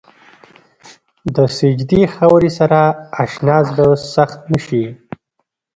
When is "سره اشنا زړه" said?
2.59-3.87